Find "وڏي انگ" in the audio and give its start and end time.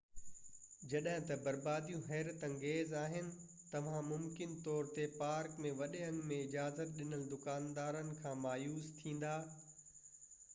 5.83-6.25